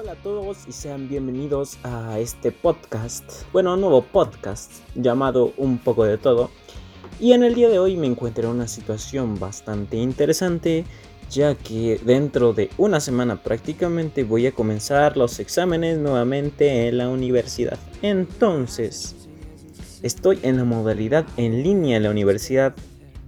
Hola 0.00 0.12
a 0.12 0.22
todos 0.22 0.58
y 0.68 0.70
sean 0.70 1.08
bienvenidos 1.08 1.76
a 1.82 2.20
este 2.20 2.52
podcast, 2.52 3.42
bueno, 3.52 3.76
nuevo 3.76 4.02
podcast 4.02 4.70
llamado 4.94 5.52
Un 5.56 5.78
poco 5.78 6.04
de 6.04 6.18
todo. 6.18 6.52
Y 7.18 7.32
en 7.32 7.42
el 7.42 7.56
día 7.56 7.68
de 7.68 7.80
hoy 7.80 7.96
me 7.96 8.06
encuentro 8.06 8.44
en 8.44 8.54
una 8.54 8.68
situación 8.68 9.40
bastante 9.40 9.96
interesante, 9.96 10.84
ya 11.28 11.56
que 11.56 12.00
dentro 12.04 12.52
de 12.52 12.70
una 12.78 13.00
semana 13.00 13.42
prácticamente 13.42 14.22
voy 14.22 14.46
a 14.46 14.52
comenzar 14.52 15.16
los 15.16 15.40
exámenes 15.40 15.98
nuevamente 15.98 16.86
en 16.86 16.98
la 16.98 17.08
universidad. 17.08 17.80
Entonces, 18.00 19.28
estoy 20.04 20.38
en 20.44 20.58
la 20.58 20.64
modalidad 20.64 21.26
en 21.36 21.64
línea 21.64 21.96
en 21.96 22.04
la 22.04 22.10
universidad 22.10 22.72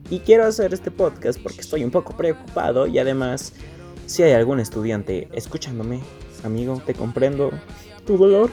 y 0.08 0.20
quiero 0.20 0.44
hacer 0.44 0.72
este 0.72 0.92
podcast 0.92 1.40
porque 1.42 1.62
estoy 1.62 1.82
un 1.82 1.90
poco 1.90 2.16
preocupado 2.16 2.86
y 2.86 3.00
además 3.00 3.54
si 4.06 4.22
hay 4.22 4.34
algún 4.34 4.60
estudiante 4.60 5.28
escuchándome, 5.32 6.00
amigo, 6.44 6.82
te 6.84 6.94
comprendo 6.94 7.50
tu 8.06 8.16
dolor. 8.16 8.50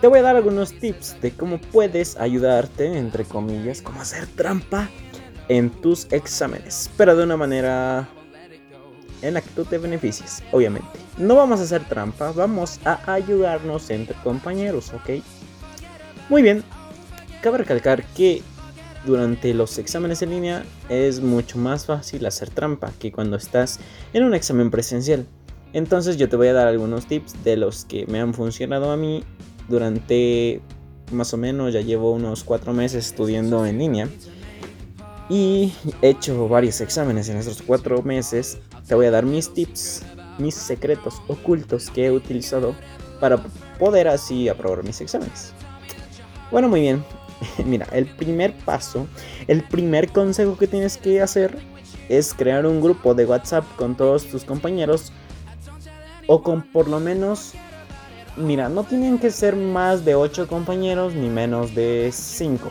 Te 0.00 0.06
voy 0.06 0.20
a 0.20 0.22
dar 0.22 0.36
algunos 0.36 0.72
tips 0.72 1.20
de 1.20 1.32
cómo 1.32 1.58
puedes 1.58 2.16
ayudarte, 2.16 2.96
entre 2.96 3.24
comillas, 3.24 3.82
cómo 3.82 4.00
hacer 4.00 4.26
trampa 4.28 4.88
en 5.48 5.70
tus 5.70 6.06
exámenes, 6.12 6.90
pero 6.96 7.16
de 7.16 7.24
una 7.24 7.36
manera 7.36 8.08
en 9.22 9.34
la 9.34 9.40
que 9.40 9.50
tú 9.50 9.64
te 9.64 9.78
beneficies, 9.78 10.42
obviamente. 10.52 10.88
No 11.16 11.34
vamos 11.34 11.58
a 11.60 11.64
hacer 11.64 11.84
trampa, 11.88 12.30
vamos 12.32 12.78
a 12.84 13.12
ayudarnos 13.12 13.90
entre 13.90 14.14
compañeros, 14.22 14.92
¿ok? 14.92 15.22
Muy 16.28 16.42
bien, 16.42 16.62
cabe 17.42 17.58
recalcar 17.58 18.04
que 18.14 18.42
durante 19.04 19.54
los 19.54 19.78
exámenes 19.78 20.22
en 20.22 20.30
línea 20.30 20.64
es 20.88 21.20
mucho 21.20 21.58
más 21.58 21.86
fácil 21.86 22.26
hacer 22.26 22.50
trampa 22.50 22.92
que 22.98 23.10
cuando 23.10 23.36
estás 23.36 23.80
en 24.12 24.24
un 24.24 24.34
examen 24.34 24.70
presencial. 24.70 25.26
Entonces 25.78 26.16
yo 26.16 26.28
te 26.28 26.34
voy 26.34 26.48
a 26.48 26.52
dar 26.52 26.66
algunos 26.66 27.06
tips 27.06 27.44
de 27.44 27.56
los 27.56 27.84
que 27.84 28.04
me 28.08 28.18
han 28.18 28.34
funcionado 28.34 28.90
a 28.90 28.96
mí 28.96 29.22
durante 29.68 30.60
más 31.12 31.32
o 31.32 31.36
menos, 31.36 31.72
ya 31.72 31.80
llevo 31.80 32.10
unos 32.10 32.42
cuatro 32.42 32.72
meses 32.72 33.06
estudiando 33.06 33.64
en 33.64 33.78
línea. 33.78 34.08
Y 35.28 35.72
he 36.02 36.08
hecho 36.08 36.48
varios 36.48 36.80
exámenes 36.80 37.28
en 37.28 37.36
estos 37.36 37.62
cuatro 37.62 38.02
meses. 38.02 38.58
Te 38.88 38.96
voy 38.96 39.06
a 39.06 39.12
dar 39.12 39.24
mis 39.24 39.54
tips, 39.54 40.02
mis 40.38 40.56
secretos 40.56 41.22
ocultos 41.28 41.90
que 41.90 42.06
he 42.06 42.10
utilizado 42.10 42.74
para 43.20 43.36
poder 43.78 44.08
así 44.08 44.48
aprobar 44.48 44.82
mis 44.82 45.00
exámenes. 45.00 45.52
Bueno, 46.50 46.68
muy 46.68 46.80
bien. 46.80 47.04
Mira, 47.64 47.86
el 47.92 48.06
primer 48.06 48.52
paso, 48.64 49.06
el 49.46 49.62
primer 49.62 50.10
consejo 50.10 50.58
que 50.58 50.66
tienes 50.66 50.96
que 50.96 51.22
hacer 51.22 51.56
es 52.08 52.34
crear 52.34 52.66
un 52.66 52.80
grupo 52.80 53.14
de 53.14 53.26
WhatsApp 53.26 53.64
con 53.76 53.96
todos 53.96 54.24
tus 54.24 54.44
compañeros 54.44 55.12
o 56.28 56.42
con 56.42 56.62
por 56.62 56.86
lo 56.86 57.00
menos, 57.00 57.54
mira, 58.36 58.68
no 58.68 58.84
tienen 58.84 59.18
que 59.18 59.32
ser 59.32 59.56
más 59.56 60.04
de 60.04 60.14
8 60.14 60.46
compañeros 60.46 61.14
ni 61.14 61.28
menos 61.28 61.74
de 61.74 62.10
5. 62.12 62.70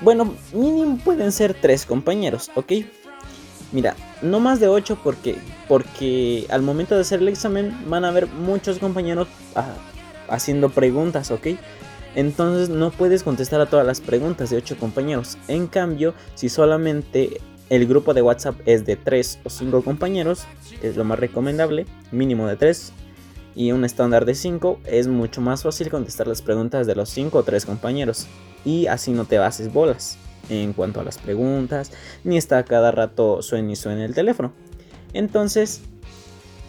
Bueno, 0.00 0.34
mínimo 0.52 0.98
pueden 1.04 1.30
ser 1.30 1.54
3 1.54 1.86
compañeros, 1.86 2.50
¿ok? 2.54 2.72
Mira, 3.70 3.94
no 4.22 4.40
más 4.40 4.58
de 4.58 4.68
8 4.68 4.98
porque, 5.04 5.36
porque 5.68 6.46
al 6.50 6.62
momento 6.62 6.94
de 6.94 7.02
hacer 7.02 7.20
el 7.20 7.28
examen 7.28 7.76
van 7.88 8.04
a 8.04 8.08
haber 8.08 8.26
muchos 8.26 8.78
compañeros 8.78 9.28
ah, 9.54 9.74
haciendo 10.28 10.70
preguntas, 10.70 11.30
¿ok? 11.30 11.48
Entonces 12.14 12.70
no 12.70 12.90
puedes 12.90 13.22
contestar 13.22 13.60
a 13.60 13.66
todas 13.66 13.86
las 13.86 14.00
preguntas 14.00 14.48
de 14.48 14.56
8 14.56 14.78
compañeros. 14.78 15.36
En 15.46 15.66
cambio, 15.66 16.14
si 16.34 16.48
solamente 16.48 17.40
el 17.70 17.86
grupo 17.86 18.12
de 18.12 18.20
WhatsApp 18.20 18.60
es 18.66 18.84
de 18.84 18.96
3 18.96 19.40
o 19.44 19.50
5 19.50 19.82
compañeros, 19.82 20.44
es 20.82 20.96
lo 20.96 21.04
más 21.04 21.18
recomendable, 21.18 21.86
mínimo 22.10 22.46
de 22.46 22.56
3 22.56 22.92
y 23.54 23.72
un 23.72 23.84
estándar 23.84 24.26
de 24.26 24.34
5, 24.34 24.80
es 24.84 25.06
mucho 25.06 25.40
más 25.40 25.62
fácil 25.62 25.88
contestar 25.88 26.26
las 26.26 26.42
preguntas 26.42 26.86
de 26.86 26.96
los 26.96 27.08
5 27.10 27.38
o 27.38 27.42
3 27.44 27.64
compañeros 27.64 28.26
y 28.64 28.86
así 28.86 29.12
no 29.12 29.24
te 29.24 29.38
bases 29.38 29.72
bolas 29.72 30.18
en 30.48 30.72
cuanto 30.72 31.00
a 31.00 31.04
las 31.04 31.18
preguntas, 31.18 31.92
ni 32.24 32.36
está 32.36 32.64
cada 32.64 32.90
rato 32.90 33.40
suene 33.40 33.72
y 33.72 33.76
suene 33.76 34.04
el 34.04 34.14
teléfono. 34.14 34.52
Entonces, 35.12 35.80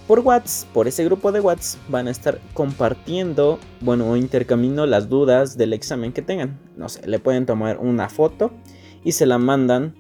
por 0.08 0.20
WhatsApp, 0.20 0.70
por 0.72 0.88
ese 0.88 1.04
grupo 1.04 1.32
de 1.32 1.40
WhatsApp, 1.40 1.82
van 1.90 2.08
a 2.08 2.12
estar 2.12 2.40
compartiendo, 2.54 3.60
bueno, 3.80 4.08
o 4.12 4.18
intercambiando 4.18 4.86
las 4.86 5.10
dudas 5.10 5.58
del 5.58 5.74
examen 5.74 6.14
que 6.14 6.22
tengan. 6.22 6.60
No 6.78 6.90
sé, 6.90 7.08
le 7.08 7.18
pueden 7.18 7.48
tomar 7.48 7.80
una 7.80 8.08
foto 8.08 8.52
y 9.04 9.14
se 9.14 9.26
la 9.26 9.38
mandan 9.38 9.96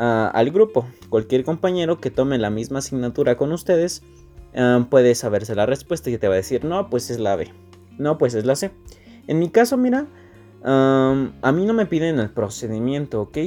al 0.00 0.50
grupo. 0.50 0.86
Cualquier 1.10 1.44
compañero 1.44 2.00
que 2.00 2.10
tome 2.10 2.38
la 2.38 2.48
misma 2.50 2.78
asignatura 2.78 3.36
con 3.36 3.52
ustedes 3.52 4.02
ah, 4.56 4.86
puede 4.88 5.14
saberse 5.14 5.54
la 5.54 5.66
respuesta 5.66 6.10
y 6.10 6.16
te 6.16 6.26
va 6.26 6.34
a 6.34 6.36
decir, 6.38 6.64
no, 6.64 6.88
pues 6.88 7.10
es 7.10 7.20
la 7.20 7.36
B, 7.36 7.52
no, 7.98 8.16
pues 8.16 8.34
es 8.34 8.46
la 8.46 8.56
C. 8.56 8.70
En 9.26 9.38
mi 9.38 9.50
caso, 9.50 9.76
mira, 9.76 10.06
a 10.62 11.52
mí 11.52 11.66
no 11.66 11.74
me 11.74 11.86
piden 11.86 12.18
el 12.18 12.30
procedimiento, 12.30 13.20
¿ok? 13.22 13.38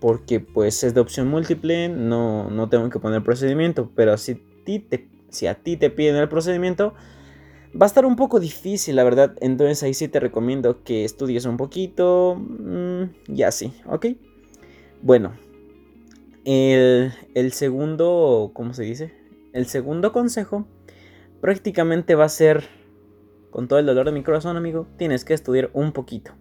Porque 0.00 0.40
pues 0.40 0.84
es 0.84 0.94
de 0.94 1.00
opción 1.00 1.28
múltiple, 1.28 1.88
no, 1.88 2.50
no 2.50 2.68
tengo 2.68 2.90
que 2.90 2.98
poner 2.98 3.22
procedimiento, 3.22 3.90
pero 3.94 4.18
si, 4.18 4.34
te, 4.34 5.08
si 5.30 5.46
a 5.46 5.54
ti 5.54 5.76
te 5.76 5.88
piden 5.88 6.16
el 6.16 6.28
procedimiento, 6.28 6.94
va 7.74 7.86
a 7.86 7.88
estar 7.88 8.04
un 8.04 8.16
poco 8.16 8.38
difícil, 8.38 8.96
la 8.96 9.04
verdad. 9.04 9.34
Entonces 9.40 9.82
ahí 9.82 9.94
sí 9.94 10.08
te 10.08 10.20
recomiendo 10.20 10.82
que 10.84 11.04
estudies 11.04 11.46
un 11.46 11.56
poquito 11.56 12.36
mm, 12.36 13.32
y 13.34 13.42
así, 13.42 13.72
¿ok? 13.86 14.06
Bueno, 15.02 15.32
el, 16.44 17.52
segundo, 17.52 18.50
¿cómo 18.54 18.74
se 18.74 18.84
dice? 18.84 19.12
El 19.52 19.66
segundo 19.66 20.12
consejo 20.12 20.66
prácticamente 21.40 22.14
va 22.14 22.24
a 22.24 22.28
ser, 22.28 22.68
con 23.50 23.68
todo 23.68 23.78
el 23.78 23.86
dolor 23.86 24.06
de 24.06 24.12
mi 24.12 24.22
corazón, 24.22 24.56
amigo, 24.56 24.86
tienes 24.96 25.24
que 25.24 25.34
estudiar 25.34 25.70
un 25.72 25.92
poquito. 25.92 26.32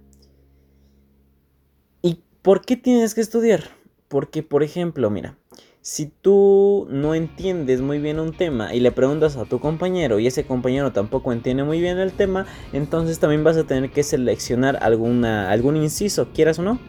¿Y 2.01 2.23
por 2.41 2.61
qué 2.61 2.75
tienes 2.75 3.13
que 3.13 3.21
estudiar? 3.21 3.63
Porque, 4.07 4.43
por 4.43 4.63
ejemplo, 4.63 5.09
mira, 5.09 5.37
si 5.81 6.05
tú 6.07 6.87
no 6.89 7.15
entiendes 7.15 7.81
muy 7.81 7.99
bien 7.99 8.19
un 8.19 8.31
tema 8.31 8.73
y 8.73 8.79
le 8.79 8.91
preguntas 8.91 9.35
a 9.35 9.45
tu 9.45 9.59
compañero 9.59 10.19
y 10.19 10.27
ese 10.27 10.45
compañero 10.45 10.93
tampoco 10.93 11.33
entiende 11.33 11.63
muy 11.63 11.81
bien 11.81 11.97
el 11.97 12.13
tema, 12.13 12.45
entonces 12.71 13.19
también 13.19 13.43
vas 13.43 13.57
a 13.57 13.65
tener 13.65 13.91
que 13.91 14.03
seleccionar 14.03 14.79
alguna, 14.81 15.51
algún 15.51 15.75
inciso, 15.75 16.29
quieras 16.33 16.59
o 16.59 16.63
no. 16.63 16.79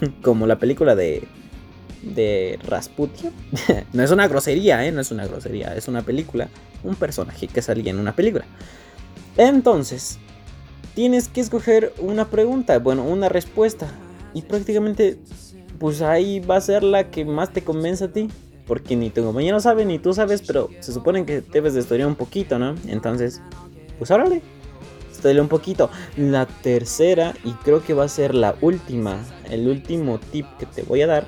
Como 0.22 0.46
la 0.46 0.58
película 0.58 0.94
de 0.94 1.28
de 2.02 2.58
Rasputia. 2.62 3.32
no 3.92 4.02
es 4.02 4.10
una 4.10 4.28
grosería, 4.28 4.86
¿eh? 4.86 4.92
No 4.92 5.00
es 5.00 5.10
una 5.10 5.26
grosería, 5.26 5.74
es 5.74 5.88
una 5.88 6.02
película. 6.02 6.48
Un 6.82 6.94
personaje 6.94 7.48
que 7.48 7.62
salía 7.62 7.90
en 7.90 7.98
una 7.98 8.14
película. 8.14 8.44
Entonces, 9.36 10.18
tienes 10.94 11.28
que 11.28 11.40
escoger 11.40 11.92
una 11.98 12.28
pregunta, 12.28 12.78
bueno, 12.78 13.04
una 13.04 13.28
respuesta. 13.28 13.88
Y 14.34 14.42
prácticamente, 14.42 15.18
pues 15.78 16.02
ahí 16.02 16.40
va 16.40 16.56
a 16.56 16.60
ser 16.60 16.82
la 16.82 17.10
que 17.10 17.24
más 17.24 17.52
te 17.52 17.62
convence 17.62 18.04
a 18.04 18.12
ti. 18.12 18.28
Porque 18.66 18.94
ni 18.94 19.10
tu 19.10 19.24
compañero 19.24 19.58
sabe, 19.58 19.84
ni 19.84 19.98
tú 19.98 20.14
sabes, 20.14 20.42
pero 20.46 20.70
se 20.78 20.92
supone 20.92 21.24
que 21.26 21.40
debes 21.40 21.74
de 21.74 21.80
estudiar 21.80 22.06
un 22.06 22.14
poquito, 22.14 22.56
¿no? 22.56 22.76
Entonces, 22.86 23.42
pues 23.98 24.12
órale, 24.12 24.42
estudia 25.20 25.42
un 25.42 25.48
poquito. 25.48 25.90
La 26.16 26.46
tercera, 26.46 27.34
y 27.44 27.52
creo 27.64 27.82
que 27.82 27.94
va 27.94 28.04
a 28.04 28.08
ser 28.08 28.34
la 28.34 28.54
última, 28.60 29.24
el 29.50 29.68
último 29.68 30.18
tip 30.18 30.46
que 30.58 30.66
te 30.66 30.82
voy 30.82 31.02
a 31.02 31.06
dar, 31.06 31.26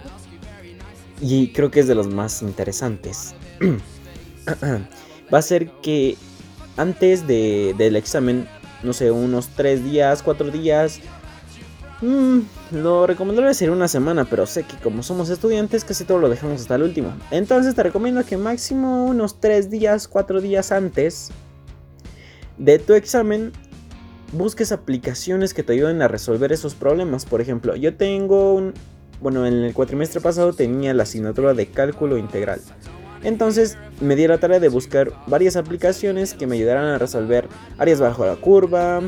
y 1.22 1.52
creo 1.52 1.70
que 1.70 1.80
es 1.80 1.86
de 1.86 1.94
los 1.94 2.08
más 2.08 2.42
interesantes. 2.42 3.34
Va 5.32 5.38
a 5.38 5.42
ser 5.42 5.70
que 5.80 6.16
antes 6.76 7.26
de, 7.28 7.74
del 7.78 7.94
examen, 7.94 8.48
no 8.82 8.92
sé, 8.92 9.10
unos 9.12 9.48
3 9.54 9.84
días, 9.84 10.22
4 10.22 10.50
días, 10.50 10.98
mmm, 12.00 12.40
lo 12.72 13.06
recomendable 13.06 13.54
sería 13.54 13.72
una 13.72 13.86
semana, 13.86 14.24
pero 14.24 14.46
sé 14.46 14.64
que 14.64 14.76
como 14.76 15.04
somos 15.04 15.30
estudiantes 15.30 15.84
casi 15.84 16.04
todo 16.04 16.18
lo 16.18 16.28
dejamos 16.28 16.60
hasta 16.60 16.74
el 16.74 16.82
último. 16.82 17.14
Entonces 17.30 17.76
te 17.76 17.84
recomiendo 17.84 18.26
que 18.26 18.36
máximo 18.36 19.06
unos 19.06 19.40
3 19.40 19.70
días, 19.70 20.08
4 20.08 20.40
días 20.40 20.72
antes 20.72 21.30
de 22.58 22.80
tu 22.80 22.94
examen 22.94 23.52
busques 24.32 24.72
aplicaciones 24.72 25.54
que 25.54 25.62
te 25.62 25.74
ayuden 25.74 26.02
a 26.02 26.08
resolver 26.08 26.52
esos 26.52 26.74
problemas. 26.74 27.26
Por 27.26 27.40
ejemplo, 27.40 27.76
yo 27.76 27.94
tengo 27.94 28.54
un, 28.54 28.74
bueno, 29.22 29.46
en 29.46 29.54
el 29.54 29.72
cuatrimestre 29.72 30.20
pasado 30.20 30.52
tenía 30.52 30.92
la 30.94 31.04
asignatura 31.04 31.54
de 31.54 31.66
cálculo 31.66 32.18
integral. 32.18 32.60
Entonces 33.22 33.78
me 34.00 34.16
di 34.16 34.26
la 34.26 34.38
tarea 34.38 34.58
de 34.58 34.68
buscar 34.68 35.12
varias 35.28 35.54
aplicaciones 35.54 36.34
que 36.34 36.48
me 36.48 36.56
ayudaran 36.56 36.86
a 36.86 36.98
resolver 36.98 37.48
áreas 37.78 38.00
bajo 38.00 38.26
la 38.26 38.34
curva 38.34 39.00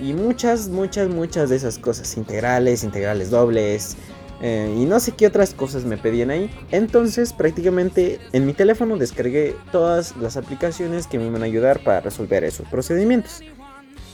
y 0.00 0.12
muchas, 0.14 0.68
muchas, 0.68 1.08
muchas 1.08 1.48
de 1.48 1.56
esas 1.56 1.78
cosas, 1.78 2.16
integrales, 2.16 2.82
integrales 2.82 3.30
dobles 3.30 3.96
eh, 4.42 4.74
y 4.76 4.84
no 4.84 4.98
sé 4.98 5.12
qué 5.12 5.28
otras 5.28 5.54
cosas 5.54 5.84
me 5.84 5.96
pedían 5.96 6.30
ahí. 6.30 6.50
Entonces 6.72 7.32
prácticamente 7.32 8.18
en 8.32 8.46
mi 8.46 8.52
teléfono 8.52 8.96
descargué 8.96 9.54
todas 9.70 10.16
las 10.16 10.36
aplicaciones 10.36 11.06
que 11.06 11.18
me 11.18 11.26
iban 11.26 11.42
a 11.42 11.46
ayudar 11.46 11.84
para 11.84 12.00
resolver 12.00 12.42
esos 12.42 12.66
procedimientos. 12.66 13.42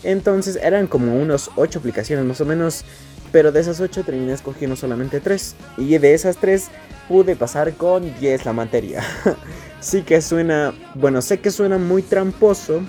Entonces 0.03 0.57
eran 0.57 0.89
como 0.89 1.17
unos 1.17 1.51
8 1.57 1.79
aplicaciones 1.79 2.25
más 2.27 2.41
o 2.41 2.45
menos 2.45 2.85
Pero 3.33 3.51
de 3.51 3.61
esas 3.61 3.81
8 3.81 4.05
terminé 4.05 4.33
escogiendo 4.33 4.77
solamente 4.77 5.21
3. 5.21 5.57
Y 5.79 5.99
de 5.99 6.15
esas 6.15 6.37
3 6.37 6.69
pude 7.09 7.35
pasar 7.35 7.73
con 7.75 8.15
10 8.21 8.45
la 8.45 8.53
materia. 8.53 9.03
sí 9.81 10.03
que 10.03 10.21
suena, 10.21 10.75
bueno, 10.95 11.23
sé 11.23 11.41
que 11.41 11.51
suena 11.51 11.79
muy 11.79 12.03
tramposo. 12.03 12.83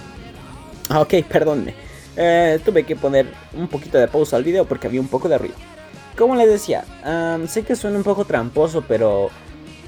Ah, 0.89 1.01
ok, 1.01 1.13
perdónme. 1.29 1.73
Eh, 2.15 2.59
tuve 2.63 2.83
que 2.83 2.95
poner 2.95 3.27
un 3.53 3.67
poquito 3.67 3.97
de 3.97 4.07
pausa 4.07 4.35
al 4.35 4.43
video 4.43 4.65
porque 4.65 4.87
había 4.87 5.01
un 5.01 5.07
poco 5.07 5.29
de 5.29 5.37
ruido. 5.37 5.55
Como 6.17 6.35
les 6.35 6.47
decía, 6.47 6.85
sé 7.47 7.63
que 7.63 7.75
suena 7.75 7.97
un 7.97 8.03
poco 8.03 8.25
tramposo, 8.25 8.83
pero 8.87 9.31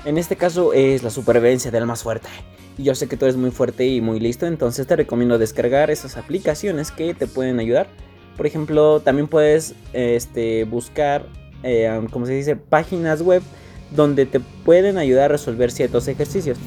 en 0.06 0.18
este 0.18 0.36
caso 0.36 0.74
es 0.74 1.04
la 1.04 1.12
supervivencia 1.12 1.70
del 1.70 1.86
más 1.86 2.02
fuerte. 2.02 2.30
Y 2.78 2.84
yo 2.84 2.96
sé 2.96 3.08
que 3.08 3.16
tú 3.16 3.26
eres 3.26 3.38
muy 3.38 3.52
fuerte 3.52 3.86
y 3.86 4.02
muy 4.02 4.20
listo, 4.20 4.48
entonces 4.48 4.88
te 4.88 4.96
recomiendo 4.96 5.38
descargar 5.38 5.92
esas 5.92 6.18
aplicaciones 6.18 6.92
que 6.92 7.14
te 7.14 7.28
pueden 7.28 7.60
ayudar. 7.60 7.88
Por 8.38 8.46
ejemplo, 8.46 9.00
también 9.00 9.28
puedes 9.28 9.76
este, 9.94 10.66
buscar, 10.66 11.26
eh, 11.64 12.02
como 12.12 12.26
se 12.26 12.34
dice, 12.34 12.56
páginas 12.56 13.22
web 13.22 13.42
donde 13.96 14.26
te 14.26 14.40
pueden 14.40 14.98
ayudar 14.98 15.26
a 15.26 15.28
resolver 15.30 15.72
ciertos 15.72 16.08
ejercicios. 16.08 16.58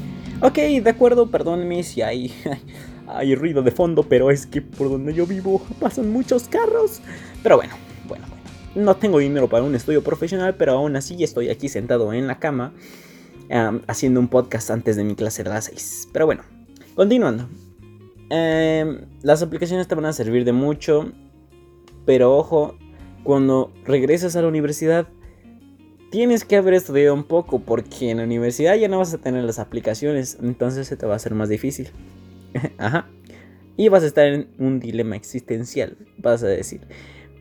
Ok, 0.41 0.55
de 0.55 0.91
acuerdo, 0.91 1.31
perdónenme 1.31 1.82
si 1.82 2.00
hay, 2.03 2.32
hay 3.06 3.35
ruido 3.35 3.62
de 3.62 3.70
fondo, 3.70 4.03
pero 4.03 4.31
es 4.31 4.47
que 4.47 4.62
por 4.62 4.88
donde 4.88 5.12
yo 5.12 5.26
vivo 5.26 5.61
pasan 5.81 6.11
muchos 6.11 6.49
carros. 6.49 7.00
Pero 7.43 7.56
bueno, 7.56 7.75
bueno, 8.06 8.25
bueno. 8.29 8.38
No 8.75 8.97
tengo 8.97 9.19
dinero 9.19 9.49
para 9.49 9.65
un 9.65 9.75
estudio 9.75 10.03
profesional, 10.03 10.55
pero 10.56 10.73
aún 10.73 10.94
así 10.97 11.23
estoy 11.25 11.49
aquí 11.50 11.69
sentado 11.69 12.12
en 12.12 12.26
la 12.26 12.38
cama 12.38 12.73
haciendo 13.87 14.20
un 14.20 14.29
podcast 14.29 14.70
antes 14.70 14.97
de 14.97 15.05
mi 15.05 15.15
clase 15.15 15.43
de 15.43 15.50
las 15.50 15.67
6. 15.67 16.09
Pero 16.12 16.26
bueno, 16.26 16.43
continuando. 16.94 17.49
Em, 18.31 19.06
las 19.23 19.43
aplicaciones 19.43 19.88
te 19.88 19.94
van 19.94 20.05
a 20.05 20.12
servir 20.12 20.44
de 20.44 20.53
mucho, 20.53 21.11
pero 22.08 22.34
ojo, 22.34 22.75
cuando 23.22 23.70
regresas 23.84 24.34
a 24.34 24.40
la 24.40 24.49
universidad 24.49 25.08
tienes 26.10 26.46
que 26.46 26.56
haber 26.56 26.72
estudiado 26.72 27.12
un 27.12 27.25
poco 27.25 27.58
porque 27.58 28.08
en 28.08 28.16
la 28.16 28.22
universidad 28.22 28.76
ya 28.76 28.88
no 28.88 28.96
vas 28.96 29.12
a 29.12 29.19
tener 29.19 29.44
las 29.44 29.58
aplicaciones, 29.58 30.38
entonces 30.40 30.87
se 30.87 30.96
te 30.96 31.05
va 31.05 31.12
a 31.12 31.16
hacer 31.16 31.34
más 31.34 31.50
difícil. 31.50 31.90
Ajá. 32.78 33.10
Y 33.76 33.90
vas 33.90 34.05
a 34.05 34.06
estar 34.06 34.26
en 34.26 34.49
un 34.58 34.81
dilema 34.81 35.16
existencial, 35.16 35.99
vas 36.16 36.43
a 36.43 36.46
decir. 36.46 36.81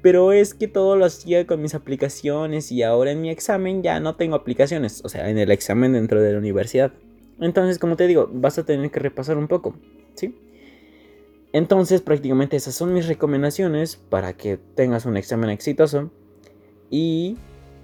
Pero 0.02 0.34
es 0.34 0.54
que 0.54 0.68
todo 0.68 0.98
lo 0.98 1.06
hacía 1.06 1.48
con 1.48 1.62
mis 1.62 1.74
aplicaciones 1.74 2.70
y 2.70 2.84
ahora 2.84 3.12
en 3.12 3.22
mi 3.22 3.30
examen 3.30 3.84
ya 3.84 4.02
no 4.02 4.18
tengo 4.18 4.36
aplicaciones, 4.36 5.00
o 5.06 5.08
sea, 5.08 5.30
en 5.30 5.38
el 5.38 5.50
examen 5.50 5.94
dentro 5.94 6.22
de 6.22 6.34
la 6.34 6.40
universidad. 6.40 6.92
Entonces, 7.40 7.80
como 7.80 7.96
te 7.96 8.06
digo, 8.06 8.30
vas 8.34 8.58
a 8.58 8.66
tener 8.66 8.92
que 8.92 9.00
repasar 9.00 9.38
un 9.38 9.48
poco, 9.48 9.78
¿sí? 10.16 10.36
Entonces, 11.54 12.02
prácticamente 12.02 12.58
esas 12.58 12.76
son 12.76 12.94
mis 12.94 13.08
recomendaciones 13.08 13.96
para 13.96 14.34
que 14.34 14.58
tengas 14.76 15.06
un 15.06 15.18
examen 15.18 15.50
exitoso 15.50 16.12
y 16.90 17.38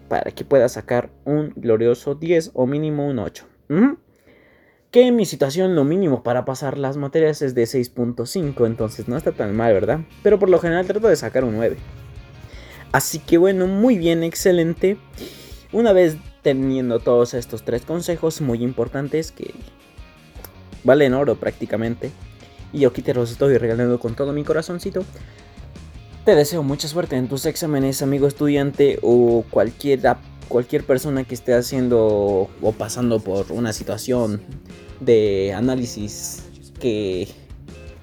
para 0.09 0.31
que 0.31 0.43
puedas 0.45 0.73
sacar 0.73 1.09
un 1.25 1.53
glorioso 1.55 2.15
10 2.15 2.51
o 2.53 2.67
mínimo 2.67 3.07
un 3.07 3.19
8. 3.19 3.45
Que 4.91 5.07
en 5.07 5.15
mi 5.15 5.25
situación 5.25 5.73
lo 5.73 5.85
mínimo 5.85 6.21
para 6.21 6.45
pasar 6.45 6.77
las 6.77 6.97
materias 6.97 7.41
es 7.41 7.55
de 7.55 7.63
6.5, 7.63 8.67
entonces 8.67 9.07
no 9.07 9.17
está 9.17 9.31
tan 9.31 9.55
mal, 9.55 9.73
¿verdad? 9.73 10.01
Pero 10.21 10.37
por 10.37 10.49
lo 10.49 10.59
general 10.59 10.85
trato 10.85 11.07
de 11.07 11.15
sacar 11.15 11.43
un 11.43 11.55
9. 11.55 11.77
Así 12.91 13.17
que 13.17 13.39
bueno, 13.39 13.65
muy 13.65 13.97
bien, 13.97 14.23
excelente. 14.23 14.97
Una 15.71 15.93
vez 15.93 16.17
teniendo 16.43 16.99
todos 16.99 17.33
estos 17.33 17.63
tres 17.63 17.83
consejos 17.83 18.39
muy 18.41 18.61
importantes 18.61 19.31
que 19.31 19.55
valen 20.83 21.15
oro 21.15 21.37
prácticamente, 21.37 22.11
y 22.73 22.79
yo 22.79 22.89
aquí 22.89 23.01
te 23.01 23.13
los 23.13 23.31
estoy 23.31 23.57
regalando 23.57 23.99
con 23.99 24.15
todo 24.15 24.33
mi 24.33 24.43
corazoncito. 24.43 25.05
Te 26.25 26.35
deseo 26.35 26.63
mucha 26.63 26.87
suerte 26.87 27.15
en 27.15 27.27
tus 27.27 27.45
exámenes, 27.45 28.01
amigo 28.01 28.27
estudiante 28.27 28.99
o 29.01 29.45
cualquier, 29.49 30.01
cualquier 30.47 30.83
persona 30.83 31.23
que 31.23 31.35
esté 31.35 31.53
haciendo 31.53 32.49
o 32.61 32.71
pasando 32.71 33.19
por 33.19 33.51
una 33.51 33.73
situación 33.73 34.41
de 34.99 35.53
análisis 35.53 36.43
que, 36.79 37.27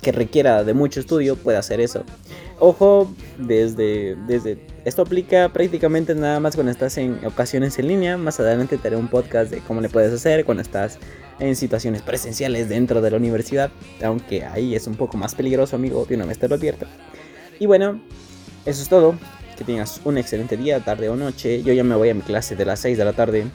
que 0.00 0.12
requiera 0.12 0.64
de 0.64 0.75
mucho 0.75 1.00
estudio 1.00 1.37
puede 1.37 1.58
hacer 1.58 1.81
eso. 1.81 2.05
Ojo, 2.58 3.12
desde, 3.38 4.17
desde 4.26 4.58
esto 4.85 5.02
aplica 5.02 5.50
prácticamente 5.52 6.14
nada 6.14 6.41
más 6.41 6.55
cuando 6.55 6.73
estás 6.73 6.99
en 6.99 7.25
ocasiones 7.25 7.79
en 7.79 7.88
línea. 7.88 8.17
Más 8.17 8.38
adelante 8.41 8.76
te 8.76 8.88
haré 8.88 8.97
un 8.97 9.08
podcast 9.08 9.50
de 9.50 9.61
cómo 9.61 9.81
le 9.81 9.88
puedes 9.88 10.12
hacer 10.12 10.44
cuando 10.44 10.62
estás 10.62 10.99
en 11.38 11.56
situaciones 11.56 12.02
presenciales 12.02 12.69
dentro 12.69 13.00
de 13.00 13.11
la 13.11 13.17
universidad. 13.17 13.70
Aunque 14.02 14.44
ahí 14.44 14.75
es 14.75 14.87
un 14.87 14.94
poco 14.94 15.17
más 15.17 15.35
peligroso, 15.35 15.76
amigo, 15.76 16.05
de 16.06 16.17
una 16.17 16.26
vez 16.26 16.38
te 16.38 16.49
lo 16.49 16.55
advierto. 16.55 16.87
Y 17.58 17.67
bueno, 17.67 18.00
eso 18.64 18.82
es 18.82 18.88
todo. 18.88 19.14
Que 19.56 19.64
tengas 19.64 20.00
un 20.05 20.17
excelente 20.17 20.56
día, 20.56 20.81
tarde 20.81 21.08
o 21.08 21.17
noche. 21.17 21.62
Yo 21.62 21.73
ya 21.73 21.85
me 21.85 21.94
voy 21.94 22.08
a 22.08 22.14
mi 22.14 22.23
clase 22.23 22.56
de 22.56 22.64
las 22.64 22.81
6 22.81 22.97
de 22.97 23.05
la 23.05 23.12
tarde. 23.12 23.47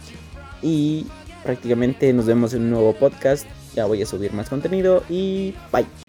Y 0.62 1.08
prácticamente 1.44 2.12
nos 2.14 2.26
vemos 2.26 2.54
en 2.54 2.64
un 2.64 2.72
nuevo 2.72 2.94
podcast. 2.94 3.48
Ya 3.76 3.86
voy 3.86 4.02
a 4.02 4.06
subir 4.06 4.34
más 4.34 4.50
contenido 4.50 5.04
y 5.10 5.54
bye. 5.72 6.05